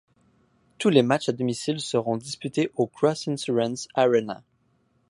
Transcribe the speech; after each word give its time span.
Tous 0.79 0.89
les 0.89 1.03
matchs 1.03 1.29
à 1.29 1.31
domicile 1.31 1.79
seront 1.79 2.17
disputés 2.17 2.71
au 2.75 2.87
Cross 2.87 3.27
Insurance 3.27 3.87
Arena. 3.93 4.41